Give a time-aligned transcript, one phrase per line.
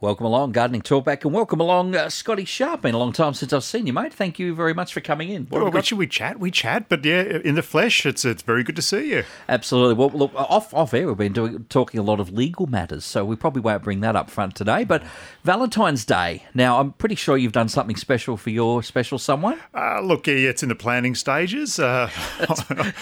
[0.00, 2.82] Welcome along, Gardening Talkback, and welcome along, uh, Scotty Sharp.
[2.82, 4.14] Been a long time since I've seen you, mate.
[4.14, 5.46] Thank you very much for coming in.
[5.46, 6.38] What Well, we we, should we chat?
[6.38, 9.24] We chat, but yeah, in the flesh, it's it's very good to see you.
[9.48, 9.94] Absolutely.
[9.94, 13.24] Well, look, off off air, we've been doing talking a lot of legal matters, so
[13.24, 14.84] we probably won't bring that up front today.
[14.84, 15.02] But
[15.42, 16.44] Valentine's Day.
[16.54, 20.62] Now, I'm pretty sure you've done something special for your special someone Uh, look, it's
[20.62, 21.80] in the planning stages.
[21.80, 22.08] Uh,
[22.38, 22.46] in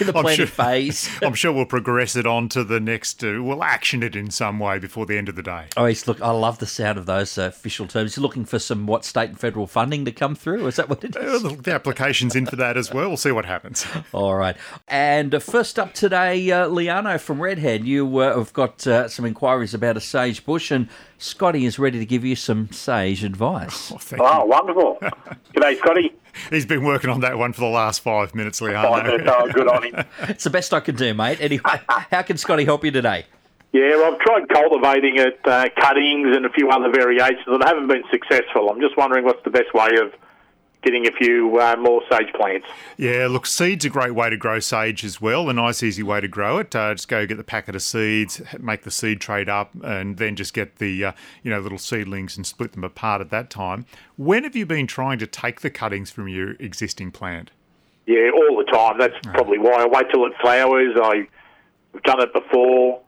[0.07, 1.11] the I'm planning sure, phase.
[1.23, 3.23] I'm sure we'll progress it on to the next.
[3.23, 5.67] Uh, we'll action it in some way before the end of the day.
[5.77, 6.23] Oh, look.
[6.23, 8.17] I love the sound of those uh, official terms.
[8.17, 10.67] You're looking for some what state and federal funding to come through.
[10.67, 13.09] Is that what it Uh, the application's in for that as well.
[13.09, 13.85] We'll see what happens.
[14.13, 14.57] All right.
[14.89, 17.85] And uh, first up today, uh, Liano from Redhead.
[17.85, 21.99] You uh, have got uh, some inquiries about a sage bush, and Scotty is ready
[21.99, 23.91] to give you some sage advice.
[23.93, 24.99] Oh, thank Oh, wonderful.
[25.55, 26.13] G'day, Scotty.
[26.51, 28.87] He's been working on that one for the last five minutes, Oh, Leon.
[29.29, 30.05] oh, good on him.
[30.23, 31.39] It's the best I can do, mate.
[31.41, 33.25] Anyway, how can Scotty help you today?
[33.77, 37.69] Yeah, well, I've tried cultivating it, uh, cuttings, and a few other variations, and I
[37.69, 38.71] haven't been successful.
[38.71, 40.15] I'm just wondering what's the best way of
[40.81, 42.67] getting a few uh, more sage plants.
[42.97, 45.51] Yeah, look, seed's a great way to grow sage as well.
[45.51, 46.75] A nice, easy way to grow it.
[46.75, 50.37] Uh, just go get the packet of seeds, make the seed trade up, and then
[50.37, 53.85] just get the uh, you know little seedlings and split them apart at that time.
[54.17, 57.51] When have you been trying to take the cuttings from your existing plant?
[58.07, 58.97] Yeah, all the time.
[58.97, 60.97] That's probably why I wait till it flowers.
[60.99, 63.03] I've done it before.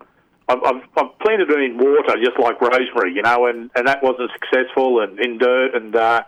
[0.48, 4.02] I've, I've, I've planted it in water, just like rosemary, you know, and, and that
[4.02, 6.22] wasn't successful, and in dirt, and uh,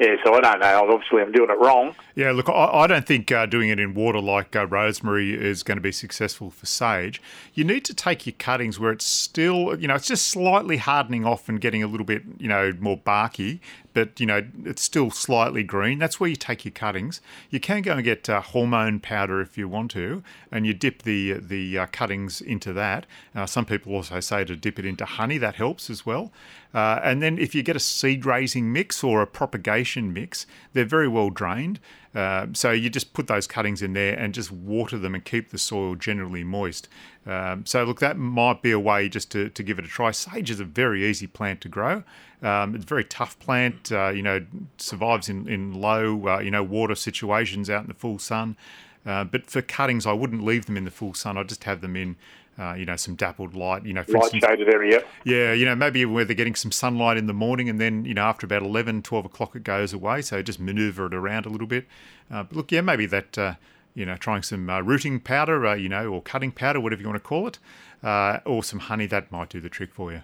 [0.00, 0.88] yeah, so I don't know.
[0.90, 1.94] Obviously, I'm doing it wrong.
[2.16, 5.62] Yeah, look, I, I don't think uh, doing it in water like uh, rosemary is
[5.62, 7.22] going to be successful for sage.
[7.54, 11.24] You need to take your cuttings where it's still, you know, it's just slightly hardening
[11.24, 13.60] off and getting a little bit, you know, more barky,
[13.92, 15.98] but, you know, it's still slightly green.
[15.98, 17.20] That's where you take your cuttings.
[17.50, 21.02] You can go and get uh, hormone powder if you want to, and you dip
[21.02, 23.06] the, the uh, cuttings into that.
[23.34, 26.32] Uh, some people also say to dip it into honey, that helps as well.
[26.74, 30.84] Uh, and then if you get a seed raising mix or a propagation mix, they're
[30.84, 31.78] very well drained.
[32.14, 35.50] Uh, so you just put those cuttings in there and just water them and keep
[35.50, 36.88] the soil generally moist.
[37.26, 40.10] Um, so look, that might be a way just to, to give it a try.
[40.10, 42.02] Sage is a very easy plant to grow.
[42.42, 43.90] Um, it's a very tough plant.
[43.90, 44.44] Uh, you know,
[44.76, 48.56] survives in in low uh, you know water situations out in the full sun.
[49.04, 51.36] Uh, but for cuttings, I wouldn't leave them in the full sun.
[51.36, 52.16] I'd just have them in.
[52.58, 53.84] Uh, you know, some dappled light.
[53.86, 55.02] You know, for Light instance, shaded area.
[55.24, 58.12] yeah, you know, maybe where they're getting some sunlight in the morning and then, you
[58.12, 60.20] know, after about 11, 12 o'clock it goes away.
[60.20, 61.86] So just maneuver it around a little bit.
[62.30, 63.54] Uh, but look, yeah, maybe that, uh,
[63.94, 67.08] you know, trying some uh, rooting powder, uh, you know, or cutting powder, whatever you
[67.08, 67.58] want to call it,
[68.02, 70.22] uh, or some honey, that might do the trick for you.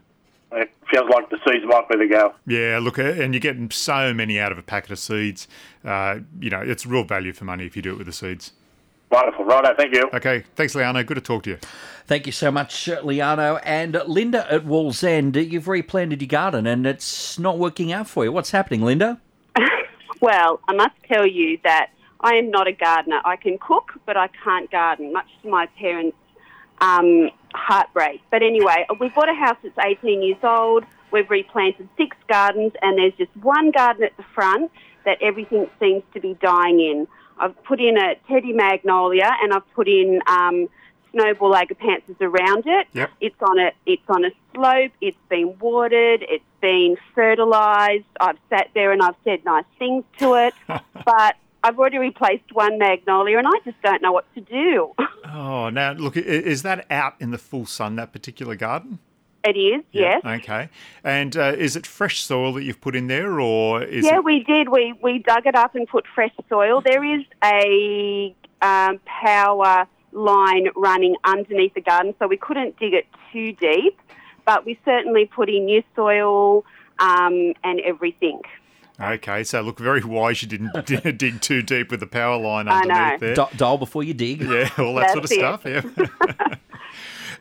[0.52, 2.34] It feels like the seeds might be the go.
[2.46, 5.48] Yeah, look, and you're getting so many out of a packet of seeds.
[5.84, 8.52] Uh, you know, it's real value for money if you do it with the seeds.
[9.10, 9.44] Wonderful.
[9.44, 10.10] Righto, thank you.
[10.12, 11.04] Okay, thanks, Leano.
[11.04, 11.58] Good to talk to you.
[12.06, 13.60] Thank you so much, uh, Liano.
[13.64, 18.32] And Linda at Wallsend, you've replanted your garden and it's not working out for you.
[18.32, 19.20] What's happening, Linda?
[20.20, 23.20] Well, I must tell you that I am not a gardener.
[23.24, 26.16] I can cook, but I can't garden, much to my parents'
[26.80, 28.20] um, heartbreak.
[28.30, 30.84] But anyway, we bought a house that's 18 years old.
[31.12, 34.72] We've replanted six gardens, and there's just one garden at the front
[35.04, 37.06] that everything seems to be dying in.
[37.38, 40.68] I've put in a teddy magnolia, and I've put in um,
[41.12, 42.86] snowball agapanthus around it.
[42.92, 43.10] Yep.
[43.20, 44.92] It's on a it's on a slope.
[45.00, 46.24] It's been watered.
[46.28, 48.04] It's been fertilised.
[48.20, 52.78] I've sat there and I've said nice things to it, but I've already replaced one
[52.78, 54.94] magnolia, and I just don't know what to do.
[55.30, 58.98] Oh, now, look, is that out in the full sun, that particular garden?
[59.44, 60.22] It is, yes.
[60.24, 60.68] Okay.
[61.04, 64.24] And uh, is it fresh soil that you've put in there, or is Yeah, it?
[64.24, 64.68] we did.
[64.68, 66.80] We we dug it up and put fresh soil.
[66.80, 73.06] There is a um, power line running underneath the garden, so we couldn't dig it
[73.32, 73.98] too deep,
[74.44, 76.64] but we certainly put in new soil
[76.98, 78.40] um, and everything.
[79.00, 80.72] Okay, so look, very wise you didn't
[81.18, 82.94] dig too deep with the power line I know.
[82.94, 83.34] underneath there.
[83.36, 84.40] Di- dial before you dig.
[84.42, 85.64] Yeah, all that sort of That's stuff.
[85.64, 86.54] Yeah.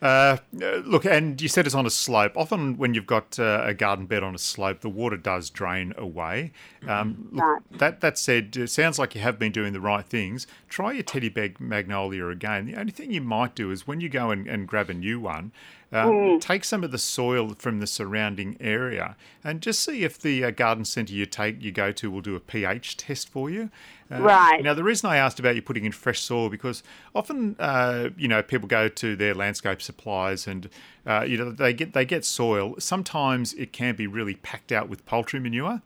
[0.00, 2.32] Uh, look, and you said it's on a slope.
[2.36, 5.92] Often, when you've got uh, a garden bed on a slope, the water does drain
[5.96, 6.52] away.
[6.86, 7.78] Um, look, Right.
[7.78, 10.46] that that said, it sounds like you have been doing the right things.
[10.68, 12.66] Try your teddy bear magnolia again.
[12.66, 15.18] The only thing you might do is when you go and, and grab a new
[15.20, 15.52] one,
[15.90, 20.44] um, take some of the soil from the surrounding area and just see if the
[20.44, 23.70] uh, garden centre you take you go to will do a pH test for you.
[24.10, 24.62] Uh, Right.
[24.62, 26.82] Now, the reason I asked about you putting in fresh soil because
[27.14, 30.68] often, uh, you know, people go to their landscape supplies and
[31.06, 32.74] uh, you know they get they get soil.
[32.78, 35.80] Sometimes it can be really packed out with poultry manure,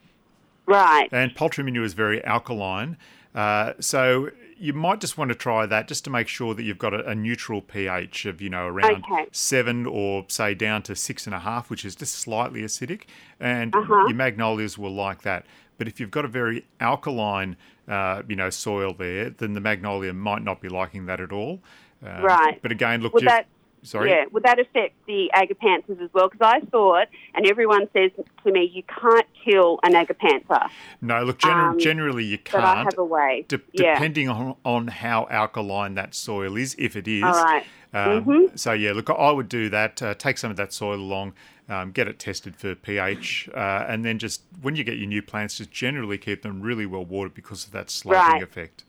[0.67, 1.09] Right.
[1.13, 2.97] and poultry manure is very alkaline.
[3.35, 4.31] Uh, so
[4.63, 7.05] you might just want to try that just to make sure that you've got a,
[7.09, 9.27] a neutral pH of you know around Okay.
[9.33, 13.03] seven or say down to six and a half, which is just slightly acidic,
[13.41, 14.07] and Uh-huh.
[14.07, 15.45] your magnolias will like that.
[15.79, 17.57] But if you've got a very alkaline,
[17.89, 21.61] uh, you know, soil there, then the magnolia might not be liking that at all.
[22.01, 22.61] Um, Right.
[22.63, 23.47] But again, look, just, that
[23.83, 24.11] sorry.
[24.11, 24.25] yeah?
[24.33, 26.29] Would that affect the agapanthus as well?
[26.29, 28.11] Because I thought, and everyone says
[28.45, 30.69] to me, you can't kill an agapantha,
[31.01, 32.85] No, look, gener- Um, generally you but I can't.
[32.91, 33.45] have a way.
[33.49, 33.95] de- yeah.
[33.95, 37.23] depending on, on how alkaline that soil is, if it is.
[37.25, 37.65] All right.
[37.95, 38.57] Um, Mm-hmm.
[38.57, 40.01] So yeah, look, I would do that.
[40.03, 41.35] Uh, take some of that soil along,
[41.69, 45.21] um, get it tested for pH, uh, and then just when you get your new
[45.21, 48.43] plants, just generally keep them really well watered because of that sloping Right.
[48.43, 48.85] effect.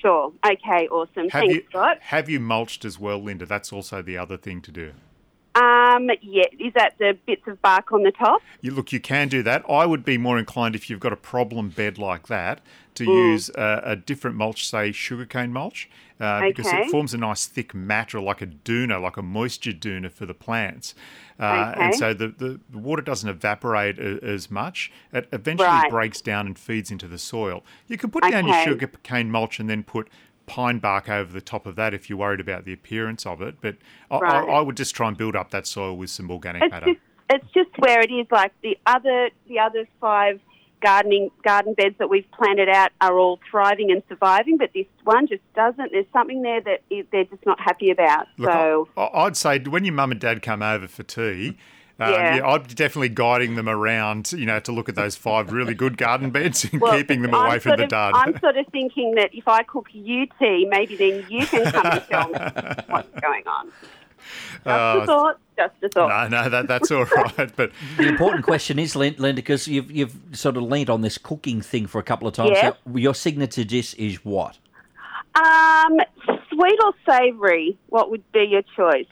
[0.00, 0.32] Sure.
[0.44, 0.88] Okay.
[0.88, 1.28] Awesome.
[1.28, 1.98] Have Thanks, you Scott.
[2.00, 3.46] have you mulched as well, Linda?
[3.46, 4.92] That's also the other thing to do.
[5.54, 6.10] Um.
[6.22, 6.44] Yeah.
[6.58, 8.40] Is that the bits of bark on the top?
[8.60, 9.64] You look, you can do that.
[9.68, 12.60] I would be more inclined if you've got a problem bed like that
[12.94, 13.14] to Mm.
[13.32, 15.88] use a, a different mulch, say sugarcane mulch,
[16.20, 19.72] uh, because it forms a nice thick mat or like a doona, like a moisture
[19.72, 20.94] doona for the plants.
[21.38, 24.92] Uh, And so the, the, the water doesn't evaporate a, as much.
[25.12, 25.90] It eventually Right.
[25.90, 27.64] breaks down and feeds into the soil.
[27.88, 28.64] You can put down your Okay.
[28.64, 30.08] sugarcane mulch and then put
[30.50, 33.56] pine bark over the top of that if you're worried about the appearance of it.
[33.60, 33.76] But
[34.10, 34.48] I, Right.
[34.48, 36.86] I, I would just try and build up that soil with some organic It's matter.
[36.86, 37.00] just
[37.30, 38.26] it's just where it is.
[38.32, 40.40] Like the other the other five
[40.82, 45.28] gardening garden beds that we've planted out are all thriving and surviving, but this one
[45.28, 45.92] just doesn't.
[45.92, 46.80] There's something there that
[47.12, 48.26] they're just not happy about.
[48.38, 51.56] Look, so I'd say when your mum and dad come over for tea,
[52.00, 52.36] um, Yeah.
[52.36, 52.46] yeah.
[52.46, 56.30] I'm definitely guiding them around, you know, to look at those five really good garden
[56.36, 58.12] beds and well, keeping them I'm away from sort the of, dud.
[58.14, 61.86] I'm sort of thinking that if I cook you tea, maybe then you can come
[61.86, 62.38] and tell me
[62.88, 63.66] what's going on.
[63.66, 65.38] Just Oh, a thought.
[65.56, 66.30] Just a thought.
[66.30, 67.50] no, no, that, that's all right.
[67.56, 71.60] But The important question is, Linda, because you've you've sort of leaned on this cooking
[71.60, 72.50] thing for a couple of times.
[72.54, 72.72] Yeah.
[72.90, 74.58] So your signature dish is what?
[75.34, 75.98] Um,
[76.52, 77.78] sweet or savoury?
[77.88, 79.06] What would be your choice?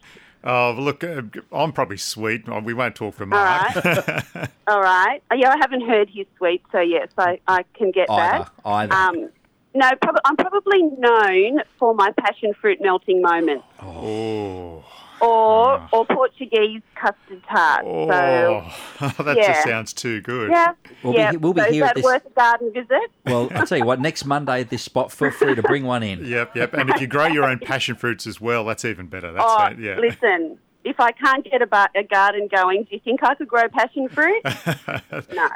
[0.45, 2.45] Oh, look, uh, I'm probably sweet.
[2.49, 3.75] Oh, We won't talk for All Mark.
[3.85, 4.51] right.
[4.69, 5.23] All right.
[5.31, 8.53] Oh, Yeah, I haven't heard his sweet, so yes, I, I can get Either, that.
[8.65, 8.93] either.
[8.95, 9.29] Um,
[9.75, 14.85] no, prob- I'm probably known for my passion fruit melting moments, oh,
[15.21, 15.89] or ah.
[15.93, 17.85] or Portuguese custard tart.
[17.85, 18.65] So
[19.01, 19.47] oh, that yeah.
[19.53, 20.51] just sounds too good.
[20.51, 21.31] yeah, We'll be yeah.
[21.33, 23.11] he- we'll be so here is at that this- worth a garden visit?
[23.25, 24.01] Well, I'll tell you what.
[24.01, 26.25] Next Monday at this spot, feel free to bring one in.
[26.25, 26.75] Yep, yep.
[26.75, 29.33] And if you grow your own passion fruits as well, that's even better.
[29.33, 29.79] That's oh, right.
[29.79, 29.99] Yeah.
[29.99, 30.59] listen.
[30.85, 33.69] If I can't get a, ba- a garden going, do you think I could grow
[33.69, 34.43] passion fruit?
[35.35, 35.49] no,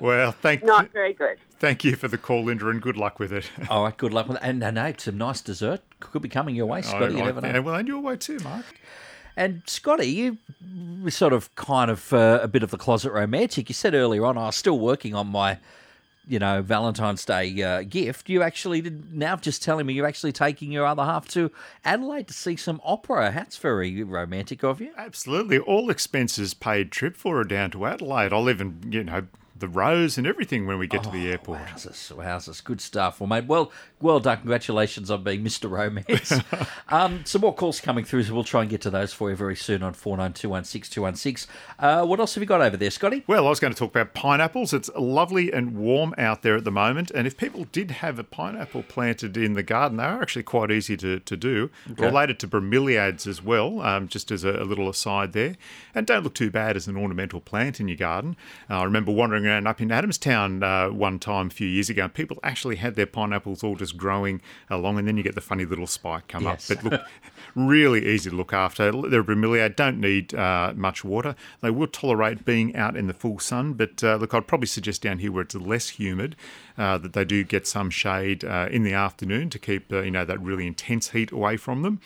[0.00, 1.36] well, thank not very good.
[1.58, 3.50] thank you for the call, Linda, and good luck with it.
[3.68, 6.54] All right, good luck with it, And, and hey, some nice dessert could be coming
[6.54, 7.14] your way, Scotty.
[7.14, 7.48] you I- never know.
[7.48, 8.64] yeah, well, and your way too, Mark.
[9.36, 10.38] And Scotty, you
[11.02, 13.68] were sort of kind of uh, a bit of the closet romantic.
[13.68, 15.58] You said earlier on, I was still working on my,
[16.30, 18.28] you know, Valentine's Day uh, gift.
[18.28, 21.50] You actually did now just telling me you're actually taking your other half to
[21.84, 23.32] Adelaide to see some opera.
[23.34, 24.92] That's very romantic of you.
[24.96, 28.32] Absolutely, all expenses paid trip for her down to Adelaide.
[28.32, 29.26] I'll even, you know,
[29.60, 31.60] the rose and everything when we get to the airport.
[31.60, 33.20] Wowzers, wowzers, good stuff.
[33.20, 33.70] Well, mate, well,
[34.00, 34.38] well done.
[34.38, 35.70] Congratulations on being Mr.
[35.70, 36.32] Romance.
[36.88, 39.36] um, some more calls coming through, so we'll try and get to those for you
[39.36, 41.46] very soon on four nine two one six two one six.
[41.78, 43.22] Uh, what else have you got over there, Scotty?
[43.26, 44.72] Well, I was going to talk about pineapples.
[44.72, 47.10] It's lovely and warm out there at the moment.
[47.12, 50.70] And if people did have a pineapple planted in the garden, they are actually quite
[50.70, 51.70] easy to, to do.
[51.96, 55.56] Related to bromeliads as well, um, just as a, a little aside there.
[55.94, 58.36] And don't look too bad as an ornamental plant in your garden.
[58.68, 62.04] Uh, I remember wandering around up in Adamstown uh, one time a few years ago,
[62.04, 64.40] and people actually had their pineapples all just growing
[64.70, 66.70] along, and then you get the funny little spike come Yes.
[66.70, 66.78] up.
[66.82, 67.00] But look,
[67.54, 68.90] really easy to look after.
[68.90, 71.34] They're bromeliad, don't need uh, much water.
[71.60, 75.02] They will tolerate being out in the full sun, but uh, look, I'd probably suggest
[75.02, 76.36] down here where it's less humid
[76.78, 80.10] uh, that they do get some shade uh, in the afternoon to keep uh, you
[80.10, 82.00] know that really intense heat away from them.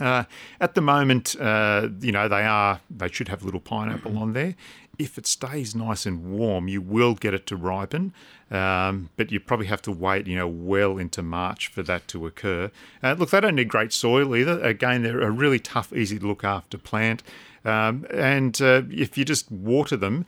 [0.00, 0.24] Uh,
[0.60, 4.32] at the moment, uh, you know they are they should have a little pineapple on
[4.32, 4.54] there.
[4.98, 8.12] If it stays nice and warm, you will get it to ripen,
[8.50, 12.26] um, but you probably have to wait, you know, well into March for that to
[12.26, 12.70] occur.
[13.02, 14.60] Uh, look, they don't need great soil either.
[14.62, 17.24] Again, they're a really tough, easy to look after plant,
[17.64, 20.26] um, and uh, if you just water them,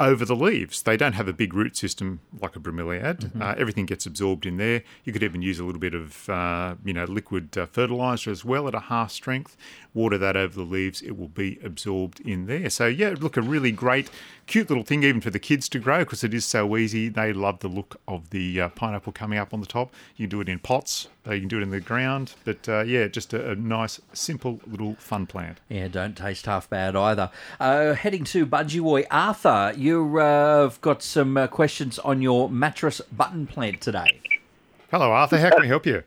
[0.00, 0.82] over the leaves.
[0.82, 3.40] They don't have a big root system like a bromeliad.
[3.40, 4.82] Uh, everything gets absorbed in there.
[5.04, 8.44] You could even use a little bit of, uh, you know, liquid uh, fertilizer as
[8.44, 9.56] well at a half strength.
[9.94, 12.68] Water that over the leaves, it will be absorbed in there.
[12.70, 14.10] So yeah, look, a really great,
[14.46, 17.08] cute little thing even for the kids to grow because it is so easy.
[17.08, 19.92] They love the look of the uh, pineapple coming up on the top.
[20.16, 21.08] You can do it in pots.
[21.26, 22.34] Uh, you can do it in the ground.
[22.44, 25.58] But uh, yeah, just a, a nice, simple little fun plant.
[25.68, 27.30] Yeah, don't taste half bad either.
[27.60, 33.46] Uh, heading to Budgie Arthur, you've uh, got some uh, questions on your mattress button
[33.46, 34.20] plant today.
[34.90, 35.38] Hello, Arthur.
[35.38, 36.02] How can we help you?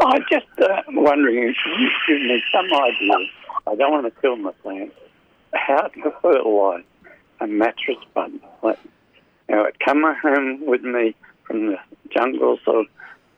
[0.00, 3.28] I'm just uh, wondering if you give me some idea.
[3.66, 4.94] I don't want to kill my plants.
[5.52, 6.84] How to fertilise
[7.40, 8.32] a mattress bud.
[8.62, 8.78] Like,
[9.48, 11.14] you know, it come home with me
[11.44, 11.78] from the
[12.10, 12.86] jungles of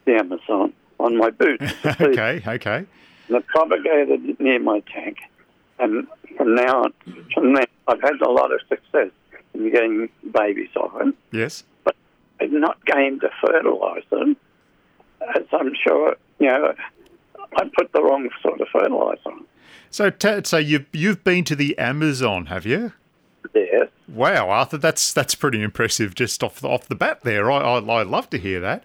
[0.05, 1.65] the Amazon on my boots.
[2.01, 2.87] okay, okay.
[3.29, 5.19] And I propagated near my tank.
[5.79, 6.93] And from now on,
[7.35, 9.11] from there, I've had a lot of success
[9.55, 11.15] in getting babies off it.
[11.31, 11.65] Yes.
[11.85, 11.95] But
[12.41, 14.37] I've not gained to fertilise them,
[15.37, 16.75] as I'm sure, you know,
[17.57, 19.45] I put the wrong sort of fertiliser on.
[19.91, 22.93] So, t- so you've you've been to the Amazon, have you?
[23.55, 23.89] Yes.
[24.09, 27.51] Wow, Arthur, that's that's pretty impressive just off the, off the bat there.
[27.51, 28.85] I I, I love to hear that.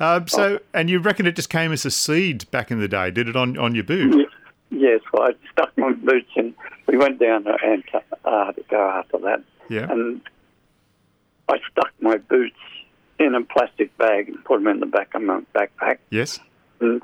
[0.00, 3.10] Um, so, and you reckon it just came as a seed back in the day?
[3.10, 4.28] Did it on on your boot?
[4.70, 6.54] Yes, well, I stuck my boots in.
[6.86, 9.90] We went down to Antarctica after that, Yeah.
[9.92, 10.20] and
[11.48, 12.56] I stuck my boots
[13.18, 15.98] in a plastic bag and put them in the back of my backpack.
[16.10, 16.40] Yes.
[16.80, 17.02] And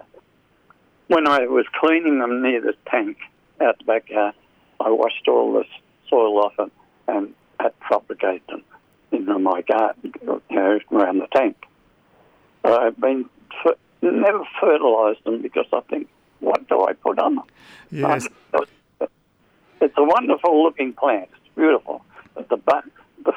[1.08, 3.18] when I was cleaning them near the tank
[3.60, 4.34] out the backyard,
[4.80, 5.64] I washed all the
[6.08, 6.72] soil off it
[7.08, 8.62] and had propagated them
[9.10, 11.56] into my garden, you know, around the tank.
[12.62, 13.24] But I've been
[13.62, 16.08] fer- never fertilised them because I think,
[16.40, 17.44] what do I put on them?
[17.90, 18.28] Yes.
[19.80, 21.28] It's a wonderful looking plant.
[21.32, 22.04] It's beautiful.
[22.34, 22.90] But the bu-
[23.24, 23.32] the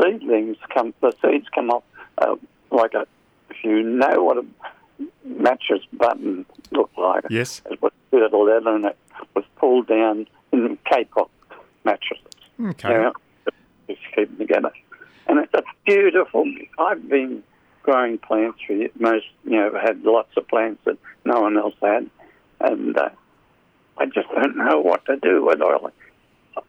[0.00, 1.84] seedlings come, the seeds come off
[2.18, 2.36] uh,
[2.70, 3.06] like a.
[3.50, 4.44] If you know what a
[5.24, 7.62] mattress button looked like, Yes.
[7.70, 8.96] it was fertile and it
[9.34, 11.30] was pulled down in K-pop.
[12.84, 13.10] Okay.
[13.88, 14.72] Just keep them together.
[15.28, 16.44] And it's a beautiful.
[16.78, 17.42] I've been
[17.82, 19.26] growing plants for most.
[19.44, 22.08] You know, had lots of plants that no one else had,
[22.60, 23.08] and uh,
[23.98, 25.90] I just don't know what to do with oil.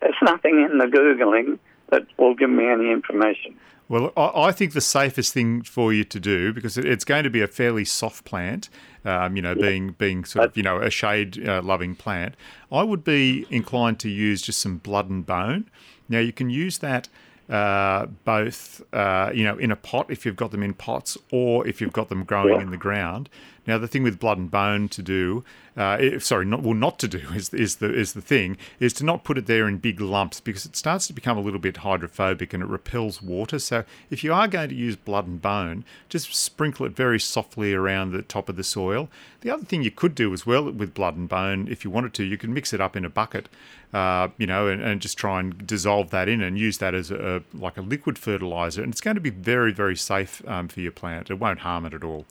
[0.02, 1.60] There's nothing in the googling
[1.90, 3.58] that will give me any information.
[3.90, 7.30] Well, I, I think the safest thing for you to do because it's going to
[7.30, 8.70] be a fairly soft plant.
[9.06, 12.36] Um, you know, being being sort of you know a shade uh, loving plant,
[12.72, 15.70] I would be inclined to use just some blood and bone.
[16.10, 17.10] Now you can use that
[17.50, 21.66] uh, both uh, you know in a pot if you've got them in pots or
[21.68, 23.30] if you've got them growing in the ground.
[23.68, 25.44] Now the thing with blood and bone to do,
[25.76, 28.94] uh, if, sorry, not well not to do is is the is the thing is
[28.94, 31.60] to not put it there in big lumps because it starts to become a little
[31.60, 33.60] bit hydrophobic and it repels water.
[33.60, 37.74] So if you are going to use blood and bone, just sprinkle it very softly
[37.74, 39.10] around the top of the soil.
[39.42, 42.14] The other thing you could do as well with blood and bone, if you wanted
[42.16, 43.50] to, you can mix it up in a bucket,
[43.94, 47.12] uh, you know, and, and just try and dissolve that in and use that as
[47.12, 50.80] a like a liquid fertilizer, and it's going to be very very safe um, for
[50.80, 51.30] your plant.
[51.30, 52.26] It won't harm it at all.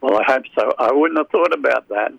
[0.00, 0.72] Well, I hope so.
[0.78, 2.12] I wouldn't have thought about that,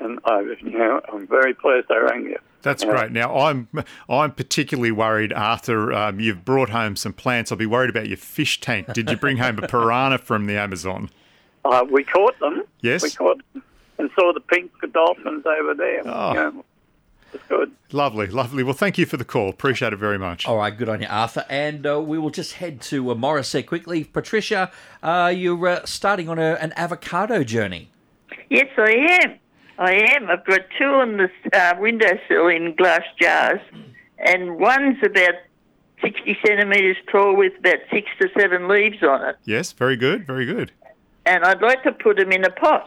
[0.00, 2.38] and I, you know, I'm very pleased I rang you.
[2.62, 2.90] That's Yeah.
[2.90, 3.12] great.
[3.12, 3.68] Now I'm
[4.08, 5.92] I'm particularly worried, Arthur.
[5.92, 7.50] Um, you've brought home some plants.
[7.50, 8.92] I'll be worried about your fish tank.
[8.92, 11.10] Did you bring home a piranha from the Amazon?
[11.64, 12.62] Uh, we caught them.
[12.80, 13.02] Yes.
[13.02, 13.62] We caught them
[13.98, 16.02] and saw the pink dolphins over there.
[16.04, 16.28] Oh.
[16.28, 16.64] You know,
[17.32, 17.72] it's good.
[17.92, 18.62] Lovely, lovely.
[18.62, 19.48] Well, thank you for the call.
[19.48, 20.46] Appreciate it very much.
[20.46, 21.44] All right, good on you, Arthur.
[21.48, 24.04] And uh, we will just head to uh, Morisset quickly.
[24.04, 24.70] Patricia,
[25.02, 27.90] uh, you're uh, starting on a, an avocado journey.
[28.48, 29.38] Yes, I am.
[29.78, 30.30] I am.
[30.30, 33.60] I've got two on the uh, windowsill in glass jars,
[34.18, 35.34] and one's about
[36.02, 39.36] 60 centimetres tall with about six to seven leaves on it.
[39.44, 40.72] Yes, very good, very good.
[41.24, 42.86] And I'd like to put them in a pot.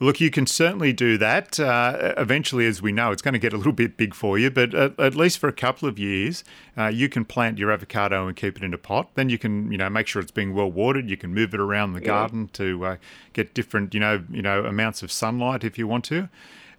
[0.00, 1.58] Look, you can certainly do that.
[1.58, 4.50] Uh, eventually, as we know, it's going to get a little bit big for you,
[4.50, 6.44] but at, at least for a couple of years,
[6.76, 9.10] uh, you can plant your avocado and keep it in a pot.
[9.14, 11.10] Then you can, you know, make sure it's being well watered.
[11.10, 12.96] You can move it around the garden to uh,
[13.32, 16.28] get different, you know, you know, amounts of sunlight if you want to.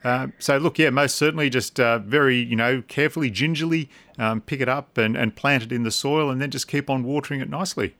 [0.01, 4.61] Uh, so look, yeah, most certainly, just uh, very, you know, carefully, gingerly um, pick
[4.61, 7.41] it up and, and plant it in the soil, and then just keep on watering
[7.41, 7.95] it nicely.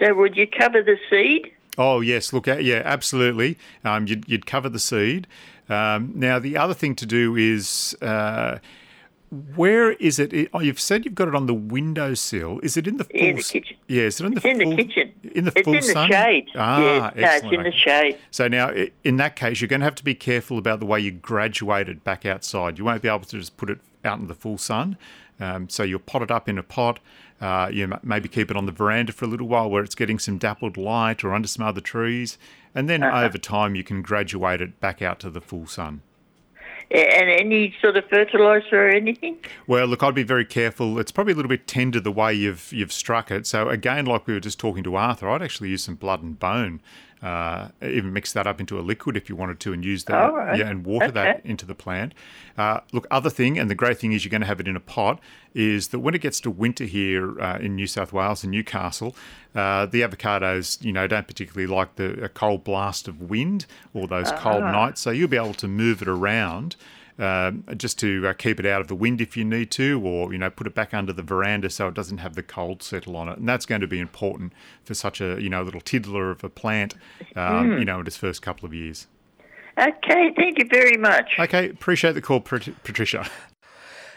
[0.00, 1.52] So would you cover the seed?
[1.78, 3.58] Oh yes, look, yeah, absolutely.
[3.84, 5.26] Um, you'd, you'd cover the seed.
[5.68, 8.58] Um, now the other thing to do is uh,
[9.54, 10.50] where is it?
[10.52, 12.60] Oh, you've said you've got it on the windowsill.
[12.62, 13.18] Is it in the full?
[13.18, 13.76] In the kitchen.
[13.88, 15.12] Yeah, is it in the It's in the kitchen.
[15.34, 16.10] In the it's full in the sun?
[16.10, 16.48] shade.
[16.54, 17.54] Ah, yeah, no, it's excellent.
[17.54, 18.18] in the shade.
[18.30, 18.70] So now,
[19.04, 21.88] in that case, you're going to have to be careful about the way you graduate
[21.88, 22.78] it back outside.
[22.78, 24.98] You won't be able to just put it out in the full sun.
[25.40, 27.00] Um, so you'll pot it up in a pot.
[27.42, 29.96] Uh, you m- maybe keep it on the veranda for a little while where it's
[29.96, 32.38] getting some dappled light or under some other trees.
[32.72, 36.02] And then over time, you can graduate it back out to the full sun.
[36.90, 39.38] And any sort of fertiliser or anything?
[39.66, 40.98] Well, look, I'd be very careful.
[40.98, 43.46] It's probably a little bit tender the way you've you've struck it.
[43.46, 46.38] So again, like we were just talking to Arthur, I'd actually use some blood and
[46.38, 46.80] bone
[47.22, 50.56] uh, even mix that up into a liquid if you wanted to and use that
[50.56, 52.14] yeah, and water that into the plant.
[52.58, 54.74] Uh, look, other thing, and the great thing is you're going to have it in
[54.74, 55.20] a pot,
[55.54, 59.14] is that when it gets to winter here uh, in New South Wales and Newcastle,
[59.54, 64.08] uh, the avocados, you know, don't particularly like the a cold blast of wind or
[64.08, 65.00] those cold nights.
[65.00, 66.76] So you'll be able to move it around.
[67.22, 70.32] Um, just to uh, keep it out of the wind if you need to, or
[70.32, 73.16] you know, put it back under the veranda so it doesn't have the cold settle
[73.16, 74.52] on it, and that's going to be important
[74.82, 76.96] for such a you know little tiddler of a plant,
[77.36, 79.06] um, you know, in its first couple of years.
[79.78, 81.30] Okay, thank you very much.
[81.38, 83.30] Okay, appreciate the call, Pat- Patricia.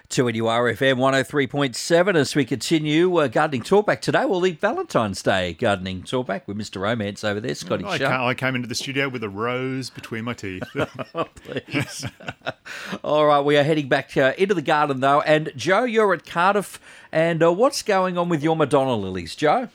[0.10, 4.26] 2NURFM 103.7 as we continue uh, gardening talkback today.
[4.26, 6.80] We'll leave Valentine's Day gardening talkback with Mr.
[6.80, 10.34] Romance over there, Scotty I, I came into the studio with a rose between my
[10.34, 10.64] teeth.
[11.36, 12.06] please.
[13.04, 15.22] All right, we are heading back uh, into the garden though.
[15.22, 16.80] And Joe, you're at Cardiff,
[17.12, 19.70] and uh, what's going on with your Madonna lilies, Joe?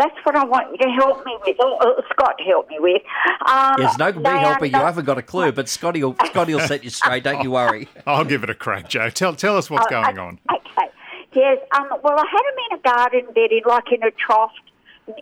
[0.00, 1.56] Well, that's what I want you to help me with.
[1.60, 3.02] Or, or Scott help me with.
[3.46, 4.78] Um, There's no me they are helping you.
[4.78, 7.24] I haven't got a clue, but Scotty will Scotty will set you straight.
[7.24, 7.88] Don't you worry.
[8.06, 9.10] I'll give it a crack, Joe.
[9.10, 10.38] Tell tell us what's Oh, going o- on.
[10.50, 10.90] Okay.
[11.34, 11.58] Yes.
[11.76, 11.88] Um.
[12.02, 14.52] Well, I had them in a garden bed, in like in a trough,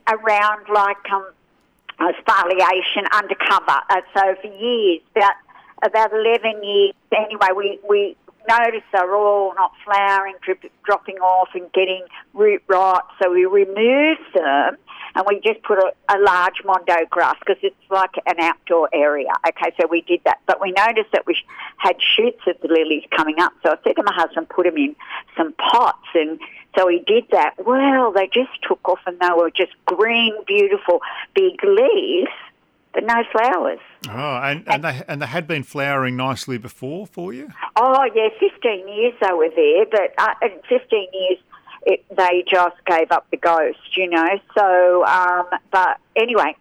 [0.08, 1.26] around like um,
[2.00, 3.80] a spoliation undercover.
[3.90, 5.34] Uh, so for years, about
[5.82, 6.94] about eleven years.
[7.16, 8.16] Anyway, we we
[8.48, 13.06] noticed they're all not flowering, drip, dropping off, and getting root rot.
[13.22, 14.76] So we removed them.
[15.14, 19.30] And we just put a, a large mondo grass because it's like an outdoor area.
[19.48, 20.38] Okay, so we did that.
[20.46, 21.36] But we noticed that we
[21.78, 23.52] had shoots of the lilies coming up.
[23.62, 24.94] So I said to my husband, put them in
[25.36, 26.06] some pots.
[26.14, 26.38] And
[26.78, 27.54] so he did that.
[27.64, 31.00] Well, they just took off and they were just green, beautiful,
[31.34, 32.30] big leaves,
[32.98, 33.78] but no flowers.
[34.08, 37.50] Oh, and, and they and they had been flowering nicely before for you.
[37.76, 41.38] Oh, yeah, 15 years they were there, but uh, in 15 years
[41.82, 44.28] it, they just gave up the ghost, you know.
[44.56, 46.56] So, um, but anyway,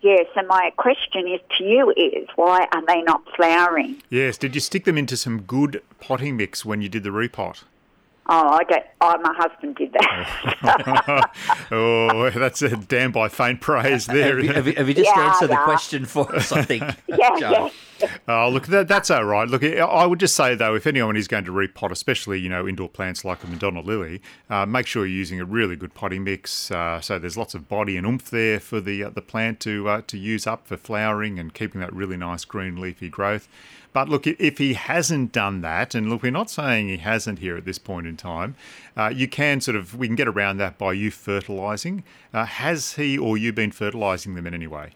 [0.00, 4.02] yeah, so my question is to you is why are they not flowering?
[4.08, 4.38] Yes.
[4.38, 7.64] Did you stick them into some good potting mix when you did the repot?
[8.28, 11.30] Oh, I don't, oh, my husband did that.
[11.72, 14.36] oh, that's a damn by faint praise there.
[14.36, 16.52] Have you, have you, have you just Yeah, answered the question for us?
[16.52, 16.82] I think.
[17.08, 17.50] yeah, Joe?
[17.50, 17.68] yeah.
[18.28, 19.48] Oh, look, that, that's all right.
[19.48, 22.66] Look, I would just say though, if anyone is going to repot, especially you know
[22.68, 26.24] indoor plants like a Madonna lily, uh, make sure you're using a really good potting
[26.24, 26.70] mix.
[26.70, 29.88] Uh, so there's lots of body and oomph there for the uh, the plant to
[29.88, 33.48] uh, to use up for flowering and keeping that really nice green leafy growth.
[33.92, 37.56] But look, if he hasn't done that, and look, we're not saying he hasn't here
[37.56, 38.54] at this point in time,
[38.96, 42.02] uh, you can sort of we can get around that by you fertilising.
[42.32, 44.92] Uh, has he or you been fertilising them in any way?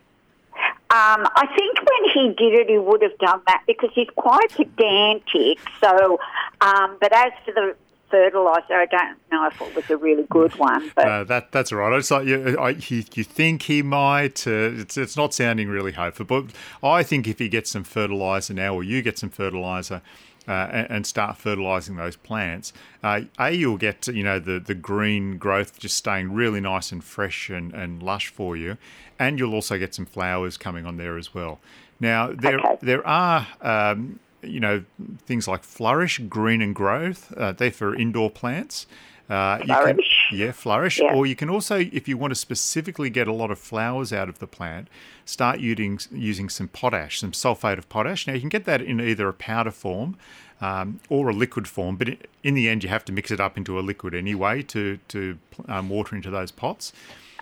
[0.88, 4.50] Um, I think when he did it, he would have done that because he's quite
[4.50, 5.58] pedantic.
[5.80, 6.18] So,
[6.60, 7.76] um, but as for the
[8.10, 10.90] fertiliser, I don't know if it was a really good one.
[10.94, 11.92] But that that's all right.
[11.98, 14.46] It's like you, I, you think he might.
[14.46, 16.46] Uh, it's it's not sounding really hopeful, but
[16.82, 20.02] I think if he gets some fertilizer now, or you get some fertilizer.
[20.48, 22.72] Uh, and, and start fertilizing those plants.
[23.02, 27.02] Uh, a, you'll get you know the the green growth just staying really nice and
[27.02, 28.76] fresh and, and lush for you,
[29.18, 31.58] and you'll also get some flowers coming on there as well.
[32.00, 32.78] Now there Okay.
[32.82, 34.84] there are um, you know
[35.26, 37.32] things like flourish, green and growth.
[37.36, 38.86] Uh, they're for indoor plants.
[39.28, 39.98] Uh, you can-
[40.32, 41.00] yeah, flourish.
[41.00, 41.12] Yeah.
[41.14, 44.28] Or you can also, if you want to specifically get a lot of flowers out
[44.28, 44.86] of the plant,
[45.24, 48.26] start using using some potash, some sulfate of potash.
[48.26, 50.16] Now you can get that in either a powder form
[50.60, 52.08] um, or a liquid form, but
[52.44, 55.38] in the end you have to mix it up into a liquid anyway to to
[55.66, 56.92] um, water into those pots.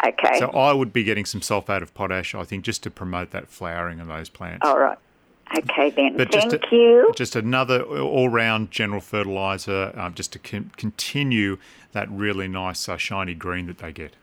[0.06, 3.30] Okay, So I would be getting some sulfate of potash, I think, just to promote
[3.32, 4.66] that flowering of those plants.
[4.66, 4.98] all right.
[5.56, 6.16] Okay then.
[6.16, 7.12] But Thank just a- you.
[7.14, 11.58] Just another all-round general fertilizer, um, just to con- continue
[11.92, 14.14] that really nice uh, shiny green that they get.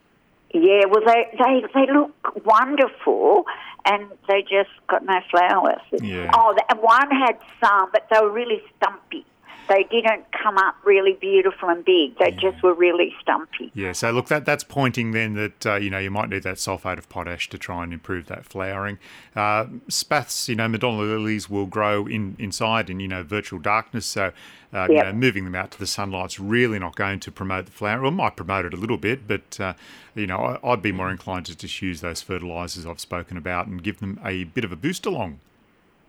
[0.54, 3.46] Yeah, well, they, they they look wonderful,
[3.86, 5.80] and they just got no flowers.
[6.02, 6.30] Yeah.
[6.36, 9.24] Oh, and one had some, but they were really stumpy.
[9.72, 12.18] They didn't come up really beautiful and big.
[12.20, 13.72] They just were really stumpy.
[13.74, 16.58] Yeah, so look, that that's pointing then that uh, you know you might need that
[16.58, 19.00] sulfate of potash to try and improve that flowering.
[19.34, 24.06] Uh, spaths, you know, Madonna lilies will grow in inside in you know virtual darkness,
[24.06, 24.34] so
[24.74, 27.72] uh, you know moving them out to the sunlight's really not going to promote the
[27.72, 28.02] flower.
[28.02, 29.74] Well, it might promote it a little bit, but uh,
[30.16, 33.68] you know I, I'd be more inclined to just use those fertilizers I've spoken about
[33.68, 35.40] and give them a bit of a boost along.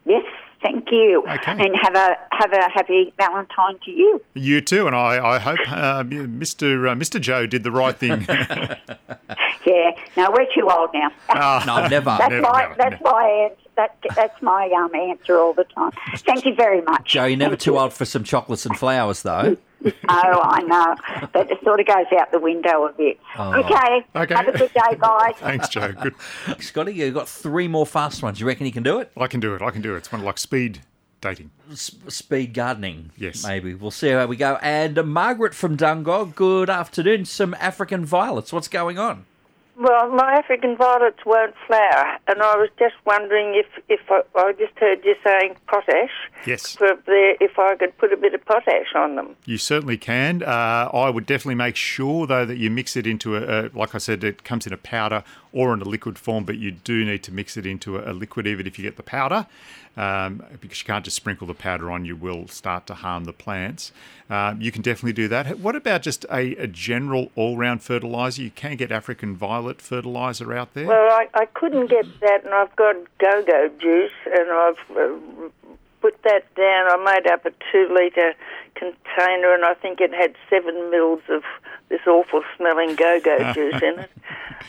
[0.04, 0.24] Yes,
[0.62, 1.22] thank you.
[1.28, 1.52] Okay.
[1.52, 4.22] And have a have a happy Valentine to you.
[4.34, 6.90] You too, and I, I hope uh, Mr.
[6.90, 7.20] Uh, Mr.
[7.20, 8.26] Joe did the right thing.
[9.64, 9.92] Yeah.
[10.16, 11.12] No, we're too old now.
[11.28, 12.16] Ah, No, never.
[12.18, 12.62] that's never, why.
[12.62, 13.04] never, that's never.
[13.04, 15.92] why I answered that, that's my um, answer all the time.
[16.16, 17.12] Thank you very much.
[17.12, 17.78] Joe, you're never Thank too you.
[17.78, 19.56] old for some chocolates and flowers, though.
[20.08, 21.26] Oh, I know.
[21.32, 23.18] But it sort of goes out the window a bit.
[23.36, 23.52] Oh.
[23.64, 24.06] Okay.
[24.14, 24.32] Okay.
[24.34, 25.34] Have a good day, guys.
[25.38, 25.92] Thanks, Joe.
[25.92, 26.14] Good.
[26.60, 28.38] Scotty, you've got three more fast ones.
[28.38, 29.10] You reckon you can do it?
[29.16, 29.60] I can do it.
[29.62, 29.98] I can do it.
[29.98, 30.82] It's one like speed
[31.20, 31.50] dating.
[31.72, 33.10] S- speed gardening.
[33.16, 33.44] Yes.
[33.44, 33.74] Maybe.
[33.74, 34.56] We'll see how we go.
[34.62, 37.24] And uh, Margaret from Dungog, good afternoon.
[37.24, 38.52] Some African violets.
[38.52, 39.26] What's going on?
[39.78, 44.52] Well, my African violets won't flower, and I was just wondering if, if I, I
[44.52, 46.10] just heard you saying potash.
[46.46, 46.76] Yes.
[46.80, 49.34] If I could put a bit of potash on them.
[49.46, 50.42] You certainly can.
[50.42, 53.94] Uh, I would definitely make sure, though, that you mix it into a, a, like
[53.94, 57.04] I said, it comes in a powder or in a liquid form, but you do
[57.04, 59.46] need to mix it into a, liquid, even if you get the powder,
[59.96, 63.32] um, because you can't just sprinkle the powder on, you will start to harm the
[63.32, 63.92] plants.
[64.30, 65.58] Um, you can definitely do that.
[65.58, 68.42] What about just a, a general all round fertiliser?
[68.42, 70.86] You can get African violet fertiliser out there.
[70.86, 75.48] Well, I, I couldn't get that, and I've got go-go juice, and I've uh,
[76.22, 76.88] put that down.
[77.00, 78.34] I made up a two-litre
[78.74, 81.42] container, and I think it had seven mils of
[81.88, 84.10] this awful-smelling go-go juice in it.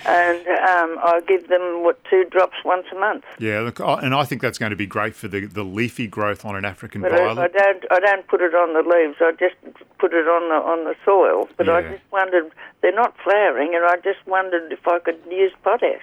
[0.06, 3.24] And um, I give them what two drops once a month.
[3.40, 6.44] yeah, look, and I think that's going to be great for the, the leafy growth
[6.46, 7.54] on an African But I, I violet.
[7.54, 7.86] don't.
[7.92, 9.18] I don't put it on the leaves.
[9.22, 9.56] I just
[10.00, 11.48] put it on the on the soil.
[11.58, 15.54] But I just wondered they're not flowering, and I just wondered if I could use
[15.64, 16.02] potash.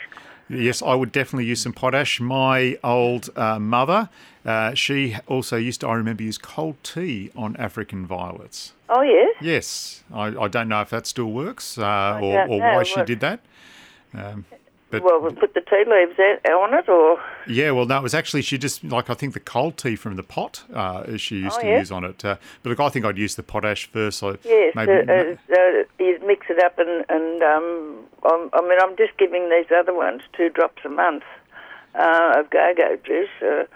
[0.48, 2.20] Yes, I would definitely use some potash.
[2.20, 4.08] My old uh, mother,
[4.44, 8.72] uh, she also used to, I remember, use cold tea on African violets.
[8.88, 9.37] Oh yes.
[9.40, 13.20] Yes, I, I don't know if that still works uh, or, or why she did
[13.20, 13.40] that.
[14.14, 14.44] Um,
[14.90, 16.18] but Well, we put the tea leaves
[16.50, 19.40] on it, or yeah, well, no, it was actually she just like I think the
[19.40, 21.79] cold tea from the pot uh, she used Oh, to yeah?
[21.79, 22.24] use on it.
[22.24, 24.18] Uh, but look, I think I'd use the potash first.
[24.18, 28.62] So yes, maybe uh, uh, uh, you mix it up, and and um, I'm, I
[28.68, 31.22] mean, I'm just giving these other ones two drops a month
[31.94, 33.68] uh, of go-go juice.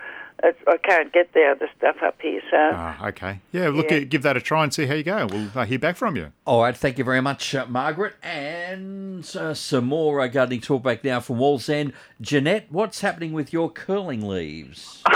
[0.43, 2.57] It's, I can't get the other stuff up here, so.
[2.57, 3.41] Ah, okay.
[3.53, 4.01] Yeah, look, Yeah.
[4.01, 5.27] give that a try and see how you go.
[5.31, 6.33] We'll uh, hear back from you.
[6.45, 8.15] All right, thank you very much, uh, Margaret.
[8.23, 11.93] And uh, some more uh, gardening talk back now from Wallsend.
[12.21, 15.03] Jeanette, what's happening with your curling leaves?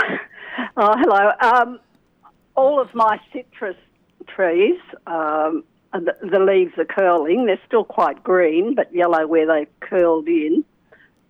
[0.81, 1.33] Oh, hello.
[1.41, 1.81] Um,
[2.55, 3.75] all of my citrus
[4.29, 4.79] trees,
[5.09, 7.47] um, and the, the leaves are curling.
[7.47, 10.65] They're still quite green, but yellow where they've curled in.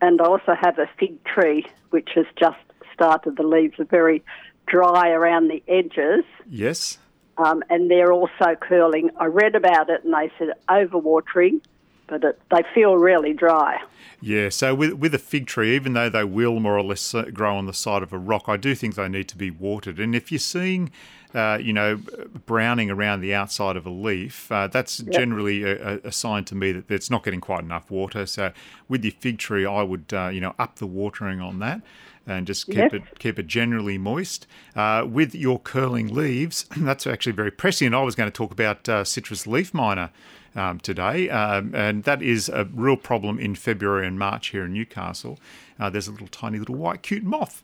[0.03, 2.59] And I also have a fig tree which has just
[2.99, 3.37] started.
[3.37, 4.23] The leaves are very
[4.67, 6.99] dry around the edges, Yes.
[7.39, 9.11] um, and they're also curling.
[9.19, 11.61] I read about it, and they said overwatering,
[12.09, 13.79] but it, they feel really dry.
[14.21, 17.23] Yeah, so with with a fig tree, even though they will more or less uh,
[17.33, 20.01] grow on the side of a rock, I do think they need to be watered.
[20.01, 20.91] And if you're seeing,
[21.35, 22.01] uh, you know,
[22.45, 26.57] browning around the outside of a leaf, uh, that's generally a, a- a sign to
[26.57, 28.27] me that it's not getting quite enough water.
[28.27, 28.53] So
[28.89, 31.81] with your fig tree, I would, uh, you know, up the watering on that.
[32.29, 32.93] And just keep Yes.
[32.93, 34.47] it keep it generally moist.
[34.77, 37.95] Uh, with your curling leaves, that's actually very prescient.
[37.95, 40.11] I was going to talk about uh, citrus leaf miner
[40.55, 44.75] um, today, um, and that is a real problem in February and March here in
[44.75, 45.39] Newcastle.
[45.81, 47.63] Uh, there's a little tiny little white cute moth.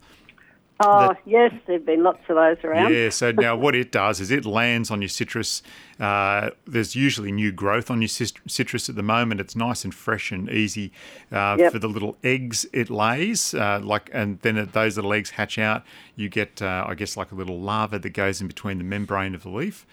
[0.80, 2.92] Oh, That- yes, there've been lots of those around.
[2.92, 5.62] Yeah, so now what it does is it lands on your citrus.
[6.00, 9.40] Uh, there's usually new growth on your citrus at the moment.
[9.40, 10.90] It's nice and fresh and easy
[11.30, 11.72] uh, Yep.
[11.72, 13.54] for the little eggs it lays.
[13.54, 15.84] Uh, like, and then those little eggs hatch out.
[16.16, 19.34] You get, uh, I guess, like a little larva that goes in between the membrane
[19.36, 19.86] of the leaf.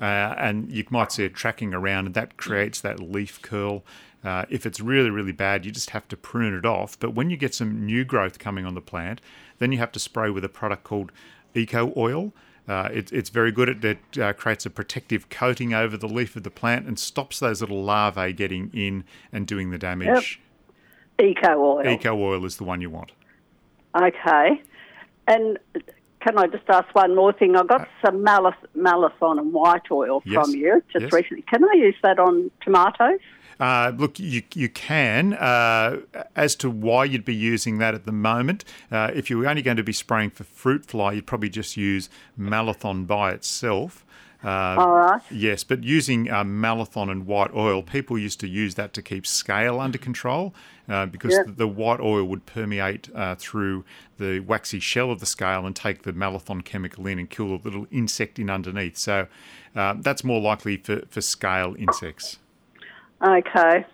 [0.00, 3.84] Uh, and you might see it tracking around, and that creates that leaf curl.
[4.24, 6.98] Uh, if it's really, really bad, you just have to prune it off.
[6.98, 9.20] But when you get some new growth coming on the plant,
[9.58, 11.10] then you have to spray with a product called
[11.54, 12.32] Eco Oil.
[12.68, 13.68] Uh, it, it's very good.
[13.68, 17.40] It, it uh, creates a protective coating over the leaf of the plant and stops
[17.40, 20.40] those little larvae getting in and doing the damage.
[21.20, 21.86] Eco oil.
[21.88, 23.10] Eco Oil is the one you want.
[24.00, 24.62] Okay.
[25.26, 25.58] And
[26.20, 27.56] can I just ask one more thing?
[27.56, 30.44] I got some malath- malathon and white oil Uh, Yes.
[30.46, 31.12] from you just Yes.
[31.12, 31.42] recently.
[31.42, 33.20] Can I use that on tomatoes?
[33.60, 35.34] Uh, look, you you can.
[35.34, 36.00] Uh,
[36.36, 39.62] as to why you'd be using that at the moment, uh, if you were only
[39.62, 44.04] going to be spraying for fruit fly, you'd probably just use Malathon by itself.
[44.44, 45.22] Uh, All right.
[45.30, 49.24] Yes, but using uh, Malathon and white oil, people used to use that to keep
[49.24, 50.52] scale under control
[50.88, 51.44] uh, because Yeah.
[51.46, 53.84] the, the white oil would permeate uh, through
[54.18, 57.62] the waxy shell of the scale and take the Malathon chemical in and kill the
[57.62, 58.96] little insect in underneath.
[58.96, 59.28] So
[59.76, 62.38] uh, that's more likely for, for scale insects.
[63.22, 63.86] Okay.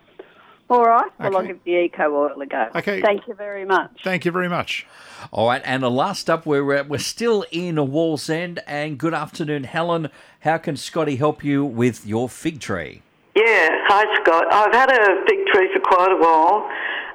[0.70, 1.10] All right.
[1.18, 2.68] Well, I'll give the eco oil a go.
[2.74, 3.00] Okay.
[3.00, 3.90] Thank you very much.
[4.04, 4.86] Thank you very much.
[5.32, 8.58] All right, and the last up, we're uh, we're still in a Wallsend.
[8.66, 10.10] And good afternoon, Helen.
[10.40, 13.02] How can Scotty help you with your fig tree?
[13.34, 14.52] Yeah, hi Scott.
[14.52, 16.68] I've had a fig tree for quite a while,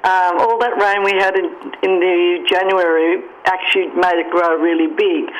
[0.04, 1.48] um, all that rain we had in,
[1.80, 5.32] in the January actually made it grow really big.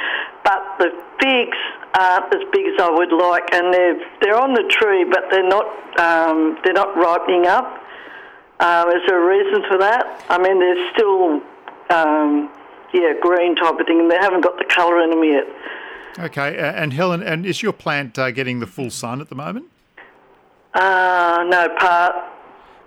[0.43, 0.89] But the
[1.21, 1.59] figs
[1.93, 5.47] aren't as big as I would like, and they're they're on the tree, but they're
[5.47, 5.69] not
[6.01, 7.81] um, they're not ripening up.
[8.61, 10.25] Um, is there a reason for that?
[10.31, 11.43] I mean, they're still
[11.91, 12.51] um,
[12.95, 15.45] yeah green type of thing, and they haven't got the colour in them yet.
[16.19, 19.67] Okay, and Helen, and is your plant uh, getting the full sun at the moment?
[20.73, 22.34] Uh, no, part.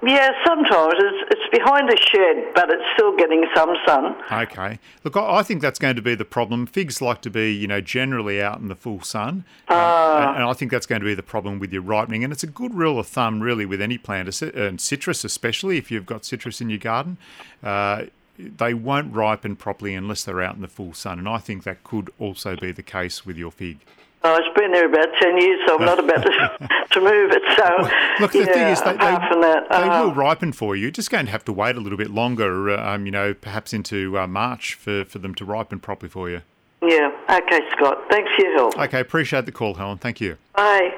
[0.06, 4.16] Yeah, sometimes it's, it's behind a shed, but it's still getting some sun.
[4.32, 4.80] Okay.
[5.04, 6.68] Look, I I think that's going to be the problem.
[6.68, 9.44] Figs like to be, you know, generally out in the full sun.
[9.68, 12.24] Uh, and and I think that's going to be the problem with your ripening.
[12.24, 15.90] And it's a good rule of thumb, really, with any plant, and citrus especially, if
[15.90, 17.18] you've got citrus in your garden.
[17.64, 18.06] Uh,
[18.38, 21.18] they won't ripen properly unless they're out in the full sun.
[21.18, 23.80] And I think that could also be the case with your fig.
[24.24, 27.44] Oh, it's been there about 10 years, so I'm not about to, to move it.
[27.56, 30.52] So, Look, the yeah, thing is, they, apart they, from that, they uh, will ripen
[30.54, 30.84] for you.
[30.84, 33.34] You're just going to have to wait a little bit longer, uh, um, you know,
[33.34, 36.42] perhaps into uh, March for, for them to ripen properly for you.
[36.82, 37.98] Yeah, okay, Scott.
[38.10, 38.78] Thanks for your help.
[38.78, 39.98] Okay, appreciate the call, Helen.
[39.98, 40.38] Thank you.
[40.56, 40.92] Bye.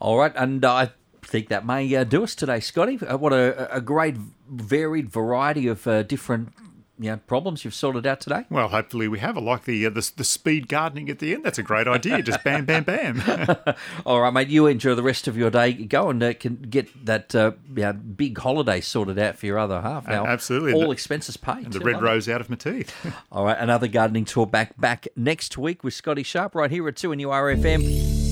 [0.00, 0.90] All right, and I
[1.22, 2.98] think that may uh, do us today, Scotty.
[3.04, 4.16] Uh, what a, a great,
[4.48, 6.52] varied variety of uh, different
[7.02, 8.44] you know, problems you've sorted out today.
[8.48, 9.36] Well, hopefully we have.
[9.36, 11.44] I like the, uh, the the speed gardening at the end.
[11.44, 12.22] That's a great idea.
[12.22, 13.22] Just bam, bam, bam.
[14.06, 14.48] All right, mate.
[14.48, 15.72] You enjoy the rest of your day.
[15.72, 19.80] Go and uh, can get that uh, yeah, big holiday sorted out for your other
[19.80, 20.06] half.
[20.06, 20.74] Now, absolutely.
[20.74, 21.64] all the- expenses paid.
[21.64, 22.02] and the red it.
[22.02, 22.94] rose out of my teeth.
[23.32, 26.94] All right, another gardening tour back back next week with Scotty Sharp right here at
[26.94, 28.31] 2NURFM.